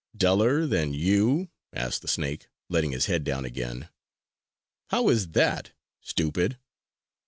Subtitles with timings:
[0.17, 3.89] "Duller than you?" asked the snake, letting his head down again.
[4.87, 6.57] "How is that, stupid?"